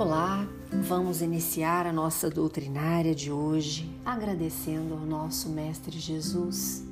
Olá, 0.00 0.48
vamos 0.88 1.20
iniciar 1.20 1.86
a 1.86 1.92
nossa 1.92 2.30
doutrinária 2.30 3.14
de 3.14 3.30
hoje 3.30 3.94
agradecendo 4.02 4.94
ao 4.94 5.00
nosso 5.00 5.50
Mestre 5.50 5.98
Jesus, 5.98 6.82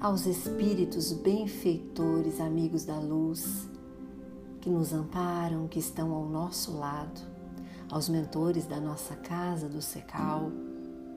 aos 0.00 0.24
Espíritos 0.24 1.12
benfeitores, 1.12 2.40
amigos 2.40 2.86
da 2.86 2.98
luz, 2.98 3.68
que 4.62 4.70
nos 4.70 4.94
amparam, 4.94 5.68
que 5.68 5.78
estão 5.78 6.10
ao 6.14 6.24
nosso 6.24 6.74
lado, 6.78 7.20
aos 7.90 8.08
mentores 8.08 8.64
da 8.64 8.80
nossa 8.80 9.14
casa 9.14 9.68
do 9.68 9.82
Secal, 9.82 10.50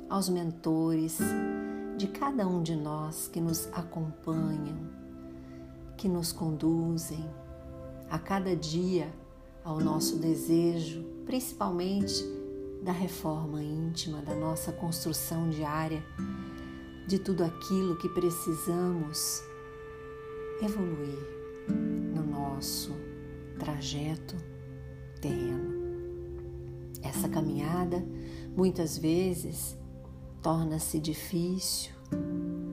aos 0.09 0.27
mentores 0.27 1.19
de 1.95 2.07
cada 2.07 2.45
um 2.45 2.61
de 2.61 2.75
nós 2.75 3.29
que 3.29 3.39
nos 3.39 3.69
acompanham, 3.71 4.79
que 5.95 6.09
nos 6.09 6.33
conduzem 6.33 7.25
a 8.09 8.19
cada 8.19 8.53
dia 8.53 9.09
ao 9.65 9.79
nosso 9.79 10.17
desejo, 10.17 11.03
principalmente 11.25 12.23
da 12.81 12.91
reforma 12.91 13.61
íntima, 13.61 14.21
da 14.21 14.35
nossa 14.35 14.71
construção 14.71 15.49
diária, 15.49 16.03
de 17.07 17.19
tudo 17.19 17.43
aquilo 17.43 17.97
que 17.97 18.09
precisamos 18.09 19.43
evoluir 20.61 21.17
no 22.13 22.23
nosso 22.23 22.93
trajeto 23.57 24.35
terreno. 25.19 25.73
Essa 27.01 27.27
caminhada 27.27 28.05
muitas 28.55 28.97
vezes 28.97 29.77
torna-se 30.41 30.99
difícil. 30.99 31.91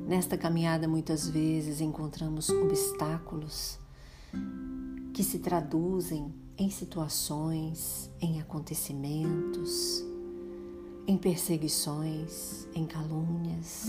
Nesta 0.06 0.36
caminhada, 0.36 0.86
muitas 0.86 1.28
vezes 1.28 1.80
encontramos 1.80 2.50
obstáculos 2.50 3.78
que 5.14 5.22
se 5.22 5.38
traduzem 5.38 6.41
em 6.56 6.70
situações, 6.70 8.10
em 8.20 8.40
acontecimentos, 8.40 10.04
em 11.06 11.16
perseguições, 11.16 12.68
em 12.74 12.86
calúnias 12.86 13.86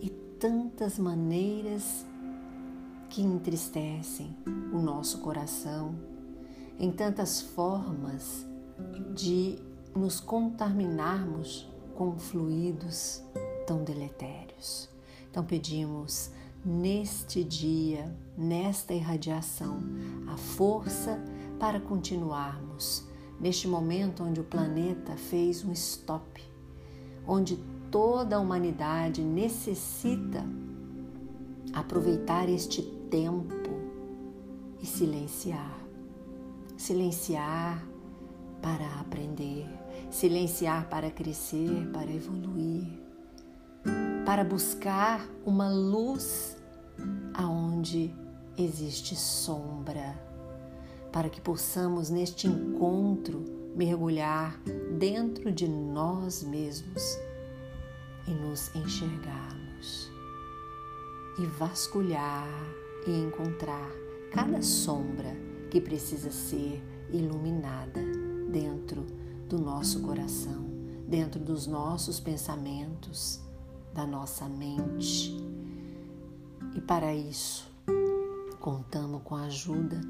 e 0.00 0.10
tantas 0.38 0.98
maneiras 0.98 2.04
que 3.08 3.22
entristecem 3.22 4.36
o 4.72 4.78
nosso 4.78 5.18
coração, 5.18 5.94
em 6.78 6.92
tantas 6.92 7.40
formas 7.40 8.46
de 9.14 9.58
nos 9.94 10.20
contaminarmos 10.20 11.68
com 11.94 12.16
fluidos 12.16 13.22
tão 13.66 13.82
deletérios. 13.82 14.88
Então 15.30 15.44
pedimos 15.44 16.30
neste 16.64 17.44
dia, 17.44 18.14
nesta 18.36 18.92
irradiação, 18.94 19.78
a 20.26 20.36
força 20.36 21.22
para 21.58 21.80
continuarmos. 21.80 23.06
Neste 23.40 23.68
momento 23.68 24.24
onde 24.24 24.40
o 24.40 24.44
planeta 24.44 25.16
fez 25.16 25.64
um 25.64 25.72
stop, 25.72 26.42
onde 27.26 27.56
toda 27.90 28.36
a 28.36 28.40
humanidade 28.40 29.22
necessita 29.22 30.44
aproveitar 31.72 32.48
este 32.48 32.82
tempo 33.10 33.70
e 34.82 34.86
silenciar. 34.86 35.78
Silenciar 36.76 37.86
para 38.60 39.00
aprender, 39.00 39.66
silenciar 40.10 40.88
para 40.88 41.10
crescer, 41.10 41.88
para 41.92 42.10
evoluir, 42.10 43.07
para 44.24 44.44
buscar 44.44 45.26
uma 45.44 45.70
luz 45.70 46.56
aonde 47.34 48.14
existe 48.56 49.14
sombra 49.16 50.28
para 51.12 51.28
que 51.28 51.40
possamos 51.40 52.10
neste 52.10 52.46
encontro 52.46 53.44
mergulhar 53.74 54.60
dentro 54.98 55.52
de 55.52 55.68
nós 55.68 56.42
mesmos 56.42 57.02
e 58.26 58.30
nos 58.30 58.74
enxergarmos 58.74 60.10
e 61.38 61.46
vasculhar 61.46 62.48
e 63.06 63.10
encontrar 63.10 63.90
cada 64.32 64.60
sombra 64.60 65.34
que 65.70 65.80
precisa 65.80 66.30
ser 66.30 66.82
iluminada 67.10 68.00
dentro 68.50 69.06
do 69.48 69.58
nosso 69.58 70.02
coração, 70.02 70.66
dentro 71.06 71.40
dos 71.40 71.66
nossos 71.66 72.20
pensamentos, 72.20 73.40
da 73.92 74.06
nossa 74.06 74.48
mente. 74.48 75.36
E 76.74 76.80
para 76.80 77.14
isso, 77.14 77.68
contamos 78.60 79.22
com 79.24 79.34
a 79.34 79.42
ajuda 79.42 80.00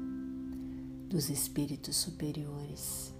dos 1.07 1.29
espíritos 1.29 1.95
superiores, 1.95 3.13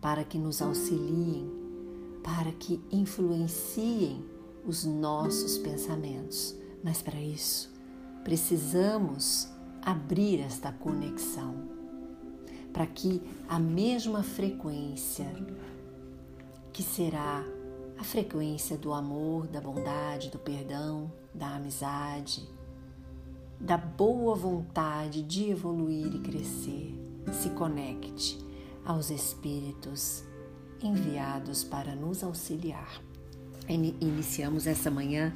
para 0.00 0.24
que 0.24 0.38
nos 0.38 0.60
auxiliem, 0.60 1.50
para 2.22 2.52
que 2.52 2.80
influenciem 2.92 4.24
os 4.66 4.84
nossos 4.84 5.56
pensamentos. 5.58 6.54
Mas 6.82 7.00
para 7.00 7.20
isso, 7.20 7.72
precisamos 8.22 9.48
abrir 9.80 10.40
esta 10.40 10.72
conexão, 10.72 11.54
para 12.72 12.86
que 12.86 13.22
a 13.48 13.58
mesma 13.58 14.22
frequência, 14.22 15.26
que 16.72 16.82
será 16.82 17.44
a 17.98 18.04
frequência 18.04 18.76
do 18.76 18.92
amor, 18.92 19.46
da 19.46 19.60
bondade, 19.60 20.30
do 20.30 20.38
perdão, 20.38 21.10
da 21.34 21.56
amizade, 21.56 22.48
da 23.58 23.76
boa 23.76 24.34
vontade 24.34 25.22
de 25.22 25.50
evoluir 25.50 26.14
e 26.14 26.20
crescer, 26.20 26.94
se 27.32 27.50
conecte 27.50 28.38
aos 28.84 29.10
espíritos 29.10 30.22
enviados 30.82 31.64
para 31.64 31.94
nos 31.94 32.22
auxiliar. 32.22 33.00
Iniciamos 33.68 34.66
essa 34.66 34.90
manhã 34.90 35.34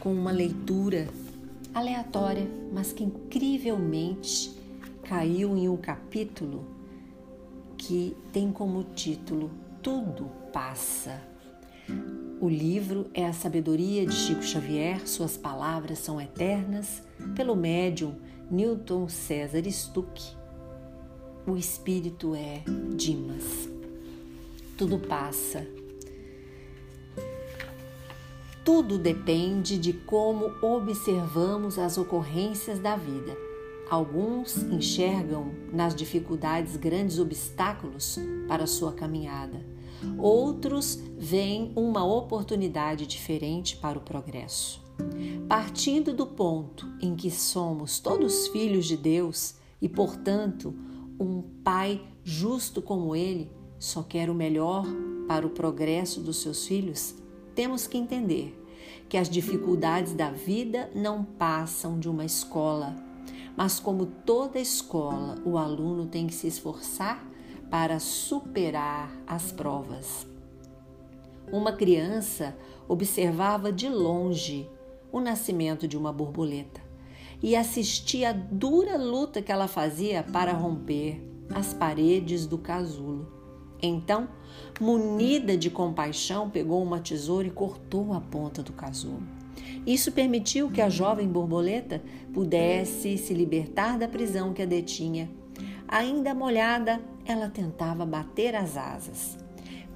com 0.00 0.12
uma 0.12 0.32
leitura 0.32 1.08
aleatória, 1.72 2.48
mas 2.72 2.92
que 2.92 3.04
incrivelmente 3.04 4.56
caiu 5.02 5.56
em 5.56 5.68
um 5.68 5.76
capítulo 5.76 6.64
que 7.76 8.16
tem 8.32 8.50
como 8.50 8.82
título 8.82 9.50
Tudo 9.82 10.30
Passa. 10.52 11.35
O 12.40 12.48
livro 12.48 13.06
é 13.14 13.26
a 13.26 13.32
sabedoria 13.32 14.04
de 14.04 14.14
Chico 14.14 14.42
Xavier, 14.42 15.06
suas 15.08 15.36
palavras 15.36 15.98
são 15.98 16.20
eternas, 16.20 17.02
pelo 17.34 17.56
médium 17.56 18.14
Newton 18.50 19.08
César 19.08 19.64
Stuck 19.70 20.36
o 21.46 21.56
espírito 21.56 22.34
é 22.34 22.64
Dimas. 22.96 23.68
Tudo 24.76 24.98
passa. 24.98 25.64
Tudo 28.64 28.98
depende 28.98 29.78
de 29.78 29.92
como 29.92 30.52
observamos 30.60 31.78
as 31.78 31.96
ocorrências 31.98 32.80
da 32.80 32.96
vida. 32.96 33.36
Alguns 33.88 34.56
enxergam 34.64 35.52
nas 35.72 35.94
dificuldades 35.94 36.74
grandes 36.74 37.20
obstáculos 37.20 38.18
para 38.48 38.66
sua 38.66 38.92
caminhada. 38.92 39.64
Outros 40.18 41.00
veem 41.16 41.72
uma 41.74 42.04
oportunidade 42.04 43.06
diferente 43.06 43.76
para 43.76 43.98
o 43.98 44.02
progresso. 44.02 44.84
Partindo 45.48 46.12
do 46.12 46.26
ponto 46.26 46.86
em 47.00 47.14
que 47.14 47.30
somos 47.30 47.98
todos 47.98 48.48
filhos 48.48 48.86
de 48.86 48.96
Deus 48.96 49.54
e, 49.80 49.88
portanto, 49.88 50.74
um 51.18 51.42
pai 51.62 52.02
justo 52.24 52.82
como 52.82 53.14
ele 53.14 53.50
só 53.78 54.02
quer 54.02 54.30
o 54.30 54.34
melhor 54.34 54.86
para 55.28 55.46
o 55.46 55.50
progresso 55.50 56.20
dos 56.20 56.38
seus 56.38 56.66
filhos, 56.66 57.14
temos 57.54 57.86
que 57.86 57.98
entender 57.98 58.62
que 59.08 59.16
as 59.16 59.28
dificuldades 59.28 60.12
da 60.12 60.30
vida 60.30 60.90
não 60.94 61.24
passam 61.24 61.98
de 61.98 62.08
uma 62.08 62.24
escola, 62.24 62.96
mas 63.56 63.78
como 63.78 64.06
toda 64.06 64.58
escola, 64.58 65.36
o 65.44 65.56
aluno 65.56 66.06
tem 66.06 66.26
que 66.26 66.34
se 66.34 66.46
esforçar 66.46 67.24
para 67.70 67.98
superar 67.98 69.10
as 69.26 69.52
provas. 69.52 70.26
Uma 71.50 71.72
criança 71.72 72.56
observava 72.88 73.72
de 73.72 73.88
longe 73.88 74.68
o 75.12 75.20
nascimento 75.20 75.86
de 75.86 75.96
uma 75.96 76.12
borboleta 76.12 76.80
e 77.42 77.54
assistia 77.54 78.30
à 78.30 78.32
dura 78.32 78.96
luta 78.96 79.42
que 79.42 79.52
ela 79.52 79.68
fazia 79.68 80.22
para 80.22 80.52
romper 80.52 81.22
as 81.54 81.72
paredes 81.72 82.46
do 82.46 82.58
casulo. 82.58 83.32
Então, 83.80 84.28
munida 84.80 85.56
de 85.56 85.70
compaixão, 85.70 86.48
pegou 86.48 86.82
uma 86.82 86.98
tesoura 86.98 87.46
e 87.46 87.50
cortou 87.50 88.12
a 88.12 88.20
ponta 88.20 88.62
do 88.62 88.72
casulo. 88.72 89.22
Isso 89.86 90.10
permitiu 90.12 90.70
que 90.70 90.80
a 90.80 90.88
jovem 90.88 91.28
borboleta 91.28 92.02
pudesse 92.32 93.16
se 93.18 93.32
libertar 93.32 93.98
da 93.98 94.08
prisão 94.08 94.52
que 94.52 94.62
a 94.62 94.66
detinha. 94.66 95.30
Ainda 95.86 96.34
molhada, 96.34 97.00
ela 97.26 97.48
tentava 97.48 98.06
bater 98.06 98.54
as 98.54 98.76
asas, 98.76 99.36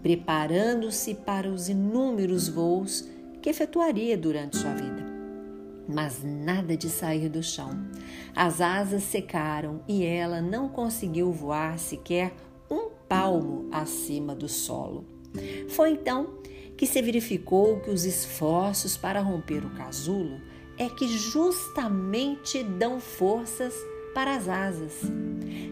preparando-se 0.03 1.15
para 1.15 1.49
os 1.49 1.69
inúmeros 1.69 2.49
voos 2.49 3.09
que 3.41 3.49
efetuaria 3.49 4.17
durante 4.17 4.57
sua 4.57 4.75
vida 4.75 5.11
mas 5.93 6.23
nada 6.23 6.77
de 6.77 6.89
sair 6.89 7.29
do 7.29 7.43
chão. 7.43 7.71
As 8.35 8.61
asas 8.61 9.03
secaram 9.03 9.83
e 9.89 10.05
ela 10.05 10.41
não 10.41 10.69
conseguiu 10.69 11.33
voar 11.33 11.79
sequer 11.79 12.33
um 12.71 12.91
palmo 13.09 13.69
acima 13.73 14.35
do 14.35 14.49
solo. 14.49 15.05
Foi 15.69 15.91
então 15.91 16.39
que 16.77 16.87
se 16.87 17.03
verificou 17.03 17.81
que 17.81 17.91
os 17.91 18.05
esforços 18.05 18.97
para 18.97 19.21
romper 19.21 19.65
o 19.65 19.71
casulo 19.71 20.41
é 20.79 20.89
que 20.89 21.07
justamente 21.09 22.63
dão 22.63 23.01
forças 23.01 23.75
para 24.15 24.35
as 24.35 24.49
asas. 24.49 25.03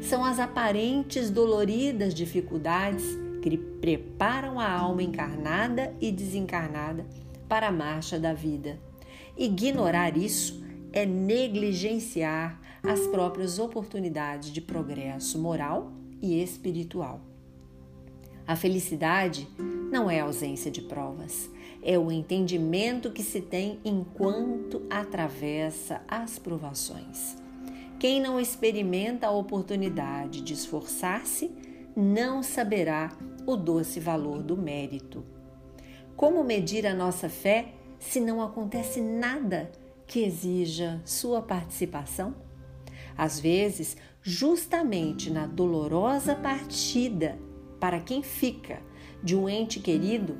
São 0.01 0.25
as 0.25 0.39
aparentes 0.39 1.31
doloridas 1.31 2.15
dificuldades 2.15 3.05
que 3.43 3.57
preparam 3.57 4.59
a 4.59 4.71
alma 4.71 5.03
encarnada 5.03 5.95
e 6.01 6.11
desencarnada 6.11 7.07
para 7.49 7.69
a 7.69 7.73
marcha 7.73 8.19
da 8.19 8.33
vida. 8.33 8.79
Ignorar 9.37 10.17
isso 10.17 10.63
é 10.93 11.07
negligenciar 11.07 12.61
as 12.83 13.07
próprias 13.07 13.59
oportunidades 13.59 14.51
de 14.51 14.61
progresso 14.61 15.39
moral 15.39 15.93
e 16.21 16.43
espiritual. 16.43 17.21
A 18.47 18.57
felicidade 18.57 19.47
não 19.91 20.11
é 20.11 20.21
ausência 20.21 20.71
de 20.71 20.81
provas, 20.81 21.51
é 21.83 21.99
o 21.99 22.11
entendimento 22.11 23.11
que 23.11 23.23
se 23.23 23.41
tem 23.41 23.79
enquanto 23.85 24.83
atravessa 24.91 26.03
as 26.09 26.39
provações. 26.39 27.48
Quem 27.99 28.21
não 28.21 28.39
experimenta 28.39 29.27
a 29.27 29.33
oportunidade 29.33 30.41
de 30.41 30.55
esforçar-se 30.55 31.51
não 31.97 32.45
saberá 32.45 33.11
o 33.45 33.57
doce 33.57 33.99
valor 33.99 34.41
do 34.41 34.57
mérito. 34.57 35.25
Como 36.15 36.45
medir 36.45 36.87
a 36.87 36.95
nossa 36.95 37.29
fé 37.29 37.75
se 37.99 38.21
não 38.21 38.41
acontece 38.41 39.01
nada 39.01 39.73
que 40.07 40.21
exija 40.21 41.03
sua 41.05 41.43
participação? 41.43 42.37
Às 43.17 43.41
vezes, 43.41 43.97
justamente 44.23 45.29
na 45.29 45.49
dolorosa 45.49 46.37
partida 46.37 47.37
para 47.81 47.99
quem 47.99 48.23
fica 48.23 48.81
de 49.25 49.35
um 49.35 49.49
ente 49.49 49.81
querido, 49.81 50.39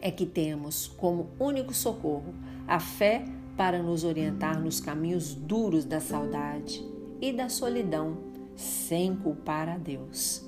é 0.00 0.10
que 0.10 0.26
temos 0.26 0.88
como 0.88 1.30
único 1.38 1.72
socorro 1.72 2.34
a 2.66 2.80
fé 2.80 3.24
para 3.56 3.82
nos 3.82 4.04
orientar 4.04 4.60
nos 4.60 4.80
caminhos 4.80 5.34
duros 5.34 5.84
da 5.84 6.00
saudade 6.00 6.84
e 7.20 7.32
da 7.32 7.48
solidão, 7.48 8.18
sem 8.56 9.14
culpar 9.16 9.68
a 9.68 9.78
Deus. 9.78 10.44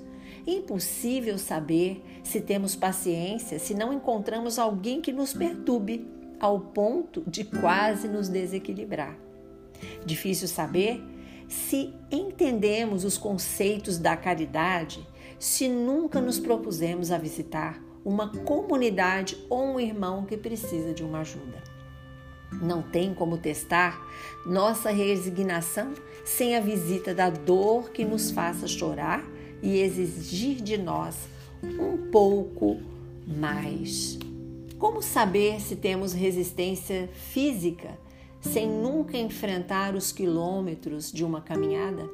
Impossível 0.47 1.39
saber 1.39 2.03
se 2.23 2.41
temos 2.41 2.77
paciência 2.77 3.59
se 3.59 3.75
não 3.75 3.93
encontramos 3.93 4.59
alguém 4.59 5.01
que 5.01 5.13
nos 5.13 5.33
perturbe 5.33 6.07
ao 6.39 6.61
ponto 6.61 7.23
de 7.27 7.45
quase 7.45 8.07
nos 8.07 8.29
desequilibrar. 8.29 9.17
Difícil 10.05 10.47
saber 10.47 11.03
se 11.49 11.93
entendemos 12.11 13.05
os 13.05 13.19
conceitos 13.19 13.99
da 13.99 14.17
caridade 14.17 15.07
se 15.39 15.69
nunca 15.69 16.21
nos 16.21 16.39
propusemos 16.39 17.11
a 17.11 17.19
visitar 17.19 17.83
uma 18.05 18.29
comunidade 18.29 19.37
ou 19.51 19.75
um 19.75 19.81
irmão 19.81 20.25
que 20.25 20.37
precisa 20.37 20.95
de 20.95 21.03
uma 21.03 21.21
ajuda. 21.21 21.76
Não 22.53 22.83
tem 22.83 23.13
como 23.13 23.39
testar 23.39 24.01
nossa 24.45 24.91
resignação 24.91 25.93
sem 26.25 26.57
a 26.57 26.61
visita 26.61 27.15
da 27.15 27.31
dor 27.31 27.91
que 27.91 28.05
nos 28.05 28.31
faça 28.31 28.67
chorar 28.67 29.25
e 29.63 29.79
exigir 29.79 30.63
de 30.63 30.77
nós 30.77 31.17
um 31.63 32.11
pouco 32.11 32.79
mais. 33.27 34.19
Como 34.79 35.03
saber 35.03 35.61
se 35.61 35.77
temos 35.77 36.13
resistência 36.13 37.09
física 37.13 37.99
sem 38.41 38.69
nunca 38.69 39.17
enfrentar 39.17 39.95
os 39.95 40.13
quilômetros 40.13 41.11
de 41.11 41.25
uma 41.25 41.41
caminhada? 41.41 42.09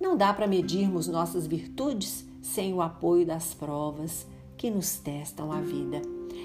Não 0.00 0.16
dá 0.16 0.32
para 0.32 0.46
medirmos 0.46 1.08
nossas 1.08 1.46
virtudes 1.46 2.24
sem 2.40 2.72
o 2.72 2.80
apoio 2.80 3.26
das 3.26 3.52
provas 3.52 4.26
que 4.56 4.70
nos 4.70 4.96
testam 4.96 5.52
a 5.52 5.60
vida. 5.60 6.00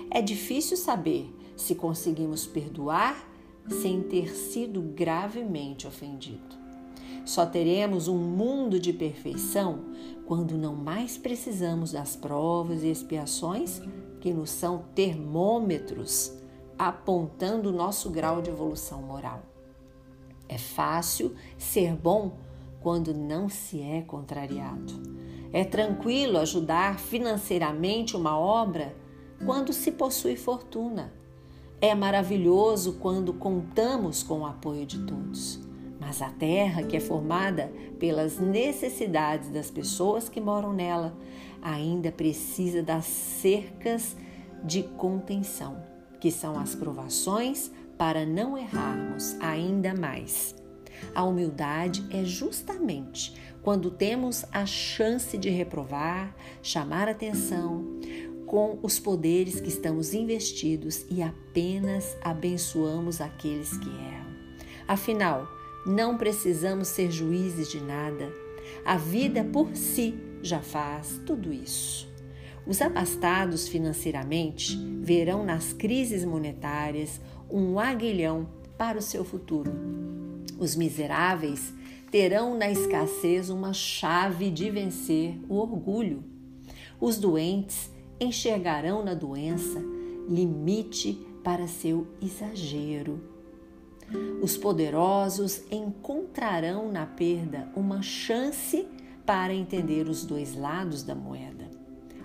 É 0.09 0.21
difícil 0.21 0.75
saber 0.75 1.31
se 1.55 1.75
conseguimos 1.75 2.45
perdoar 2.45 3.29
sem 3.69 4.01
ter 4.01 4.35
sido 4.35 4.81
gravemente 4.81 5.87
ofendido. 5.87 6.63
Só 7.25 7.45
teremos 7.45 8.07
um 8.07 8.17
mundo 8.17 8.79
de 8.79 8.91
perfeição 8.91 9.85
quando 10.25 10.57
não 10.57 10.75
mais 10.75 11.17
precisamos 11.17 11.91
das 11.91 12.15
provas 12.15 12.83
e 12.83 12.89
expiações 12.89 13.81
que 14.19 14.33
nos 14.33 14.49
são 14.49 14.85
termômetros 14.93 16.33
apontando 16.77 17.69
o 17.69 17.73
nosso 17.73 18.09
grau 18.09 18.41
de 18.41 18.49
evolução 18.49 19.01
moral. 19.01 19.41
É 20.49 20.57
fácil 20.57 21.33
ser 21.57 21.95
bom 21.95 22.33
quando 22.81 23.13
não 23.13 23.47
se 23.47 23.81
é 23.81 24.01
contrariado. 24.01 24.93
É 25.53 25.63
tranquilo 25.63 26.37
ajudar 26.39 26.99
financeiramente 26.99 28.17
uma 28.17 28.37
obra 28.37 28.95
quando 29.45 29.71
se 29.71 29.91
possui 29.91 30.35
fortuna. 30.35 31.13
É 31.83 31.93
maravilhoso 31.93 32.93
quando 32.93 33.33
contamos 33.33 34.23
com 34.23 34.39
o 34.39 34.45
apoio 34.45 34.85
de 34.85 34.99
todos. 34.99 35.59
Mas 35.99 36.21
a 36.21 36.29
terra, 36.29 36.81
que 36.81 36.95
é 36.95 36.99
formada 37.01 37.73
pelas 37.99 38.39
necessidades 38.39 39.49
das 39.49 39.69
pessoas 39.69 40.29
que 40.29 40.39
moram 40.39 40.71
nela, 40.71 41.13
ainda 41.61 42.09
precisa 42.09 42.81
das 42.81 43.03
cercas 43.03 44.15
de 44.63 44.83
contenção, 44.83 45.75
que 46.21 46.31
são 46.31 46.57
as 46.57 46.73
provações 46.73 47.69
para 47.97 48.25
não 48.25 48.57
errarmos 48.57 49.35
ainda 49.41 49.93
mais. 49.93 50.55
A 51.13 51.25
humildade 51.25 52.07
é 52.11 52.23
justamente 52.23 53.35
quando 53.61 53.91
temos 53.91 54.45
a 54.53 54.65
chance 54.65 55.37
de 55.37 55.49
reprovar, 55.49 56.33
chamar 56.61 57.09
atenção 57.09 57.85
com 58.53 58.77
os 58.83 58.99
poderes 58.99 59.59
que 59.59 59.67
estamos 59.67 60.13
investidos 60.13 61.07
e 61.09 61.23
apenas 61.23 62.15
abençoamos 62.21 63.19
aqueles 63.19 63.75
que 63.75 63.89
erram. 63.89 64.27
Afinal, 64.87 65.47
não 65.87 66.19
precisamos 66.19 66.89
ser 66.89 67.09
juízes 67.09 67.67
de 67.67 67.81
nada. 67.81 68.31
A 68.85 68.95
vida 68.95 69.43
por 69.43 69.75
si 69.75 70.13
já 70.43 70.61
faz 70.61 71.19
tudo 71.25 71.51
isso. 71.51 72.07
Os 72.63 72.79
abastados 72.79 73.67
financeiramente 73.67 74.77
verão 75.01 75.43
nas 75.43 75.73
crises 75.73 76.23
monetárias 76.23 77.19
um 77.49 77.79
aguilhão 77.79 78.47
para 78.77 78.99
o 78.99 79.01
seu 79.01 79.25
futuro. 79.25 79.73
Os 80.59 80.75
miseráveis 80.75 81.73
terão 82.11 82.55
na 82.55 82.69
escassez 82.69 83.49
uma 83.49 83.73
chave 83.73 84.51
de 84.51 84.69
vencer 84.69 85.39
o 85.49 85.55
orgulho. 85.55 86.23
Os 87.01 87.17
doentes 87.17 87.91
enxergarão 88.23 89.03
na 89.03 89.13
doença 89.13 89.79
limite 90.27 91.19
para 91.43 91.67
seu 91.67 92.07
exagero 92.21 93.33
os 94.41 94.57
poderosos 94.57 95.63
encontrarão 95.71 96.91
na 96.91 97.05
perda 97.05 97.69
uma 97.75 98.01
chance 98.01 98.87
para 99.25 99.53
entender 99.53 100.07
os 100.07 100.25
dois 100.25 100.55
lados 100.55 101.03
da 101.03 101.15
moeda. 101.15 101.69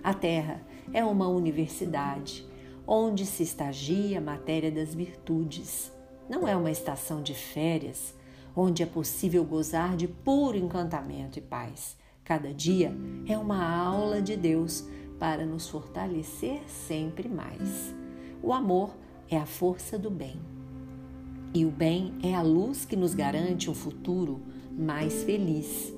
A 0.03 0.13
Terra 0.13 0.61
é 0.93 1.03
uma 1.03 1.27
universidade 1.27 2.45
onde 2.85 3.25
se 3.25 3.43
estagia 3.43 4.17
a 4.17 4.21
matéria 4.21 4.71
das 4.71 4.93
virtudes. 4.93 5.91
Não 6.29 6.47
é 6.47 6.55
uma 6.55 6.71
estação 6.71 7.21
de 7.21 7.33
férias 7.33 8.13
onde 8.55 8.83
é 8.83 8.85
possível 8.85 9.43
gozar 9.45 9.95
de 9.95 10.07
puro 10.07 10.57
encantamento 10.57 11.39
e 11.39 11.41
paz. 11.41 11.97
Cada 12.23 12.53
dia 12.53 12.93
é 13.27 13.37
uma 13.37 13.65
aula 13.65 14.21
de 14.21 14.35
Deus 14.35 14.85
para 15.19 15.45
nos 15.45 15.67
fortalecer 15.67 16.61
sempre 16.67 17.27
mais. 17.27 17.93
O 18.41 18.53
amor 18.53 18.95
é 19.29 19.37
a 19.37 19.45
força 19.45 19.99
do 19.99 20.09
bem. 20.09 20.39
E 21.53 21.65
o 21.65 21.69
bem 21.69 22.13
é 22.23 22.33
a 22.33 22.41
luz 22.41 22.85
que 22.85 22.95
nos 22.95 23.13
garante 23.13 23.69
um 23.69 23.75
futuro 23.75 24.39
mais 24.71 25.23
feliz. 25.23 25.93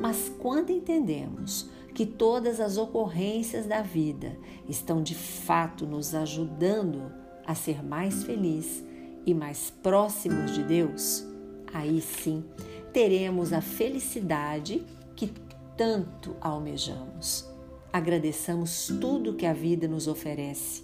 Mas 0.00 0.32
quando 0.38 0.70
entendemos 0.70 1.68
que 1.94 2.06
todas 2.06 2.60
as 2.60 2.76
ocorrências 2.76 3.66
da 3.66 3.82
vida 3.82 4.36
estão 4.68 5.02
de 5.02 5.14
fato 5.14 5.86
nos 5.86 6.14
ajudando 6.14 7.12
a 7.46 7.54
ser 7.54 7.84
mais 7.84 8.24
feliz 8.24 8.84
e 9.24 9.34
mais 9.34 9.70
próximos 9.82 10.52
de 10.52 10.62
Deus, 10.62 11.26
aí 11.72 12.00
sim 12.00 12.44
teremos 12.92 13.52
a 13.52 13.60
felicidade 13.60 14.84
que 15.14 15.32
tanto 15.76 16.36
almejamos. 16.40 17.55
Agradeçamos 17.96 18.88
tudo 19.00 19.32
que 19.32 19.46
a 19.46 19.54
vida 19.54 19.88
nos 19.88 20.06
oferece, 20.06 20.82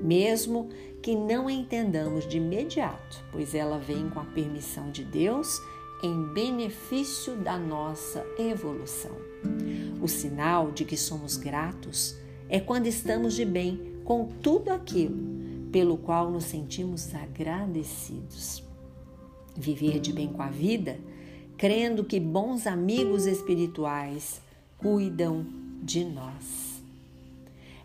mesmo 0.00 0.68
que 1.02 1.16
não 1.16 1.50
entendamos 1.50 2.24
de 2.24 2.36
imediato, 2.36 3.24
pois 3.32 3.52
ela 3.52 3.78
vem 3.78 4.08
com 4.08 4.20
a 4.20 4.24
permissão 4.26 4.88
de 4.92 5.02
Deus 5.02 5.60
em 6.04 6.22
benefício 6.32 7.34
da 7.34 7.58
nossa 7.58 8.24
evolução. 8.38 9.10
O 10.00 10.06
sinal 10.06 10.70
de 10.70 10.84
que 10.84 10.96
somos 10.96 11.36
gratos 11.36 12.14
é 12.48 12.60
quando 12.60 12.86
estamos 12.86 13.34
de 13.34 13.44
bem 13.44 13.96
com 14.04 14.26
tudo 14.26 14.70
aquilo 14.70 15.18
pelo 15.72 15.96
qual 15.96 16.30
nos 16.30 16.44
sentimos 16.44 17.12
agradecidos. 17.12 18.62
Viver 19.56 19.98
de 19.98 20.12
bem 20.12 20.28
com 20.28 20.42
a 20.42 20.48
vida, 20.48 20.96
crendo 21.58 22.04
que 22.04 22.20
bons 22.20 22.68
amigos 22.68 23.26
espirituais 23.26 24.40
cuidam, 24.78 25.61
de 25.82 26.04
nós. 26.04 26.80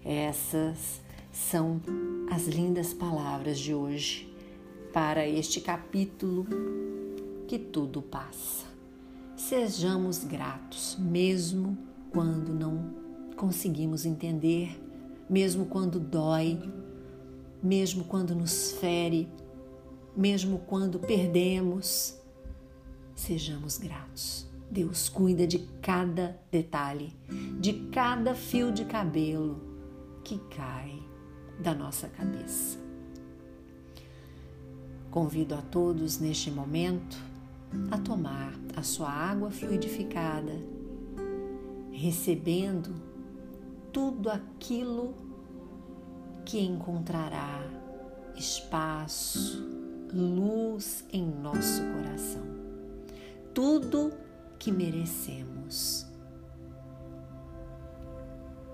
Essas 0.05 1.01
são 1.31 1.81
as 2.31 2.45
lindas 2.45 2.93
palavras 2.93 3.59
de 3.59 3.73
hoje 3.73 4.31
para 4.93 5.27
este 5.27 5.59
capítulo 5.59 6.45
que 7.47 7.57
tudo 7.57 8.01
passa. 8.01 8.65
Sejamos 9.35 10.23
gratos, 10.23 10.97
mesmo 10.99 11.77
quando 12.11 12.53
não 12.53 12.93
conseguimos 13.35 14.05
entender, 14.05 14.81
mesmo 15.29 15.65
quando 15.65 15.99
dói, 15.99 16.59
mesmo 17.61 18.03
quando 18.03 18.33
nos 18.33 18.71
fere, 18.73 19.27
mesmo 20.15 20.59
quando 20.59 20.99
perdemos. 20.99 22.15
Sejamos 23.15 23.77
gratos. 23.77 24.46
Deus 24.69 25.09
cuida 25.09 25.47
de 25.47 25.59
cada 25.81 26.39
detalhe, 26.51 27.13
de 27.59 27.73
cada 27.91 28.35
fio 28.35 28.71
de 28.71 28.85
cabelo 28.85 29.61
que 30.23 30.37
cai 30.55 31.01
da 31.59 31.73
nossa 31.73 32.07
cabeça. 32.09 32.77
Convido 35.09 35.55
a 35.55 35.61
todos 35.61 36.19
neste 36.19 36.51
momento 36.51 37.17
a 37.91 37.97
tomar 37.97 38.53
a 38.75 38.83
sua 38.83 39.09
água 39.09 39.49
fluidificada, 39.49 40.53
recebendo 41.91 42.93
tudo 43.91 44.29
aquilo 44.29 45.15
que 46.45 46.59
encontrará 46.59 47.61
espaço, 48.35 49.65
luz 50.13 51.03
em 51.11 51.25
nosso 51.25 51.81
coração. 51.93 52.43
Tudo 53.53 54.13
merecemos. 54.71 56.05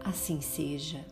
Assim 0.03 0.41
seja. 0.41 1.05